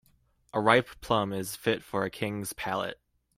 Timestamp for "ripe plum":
0.59-1.31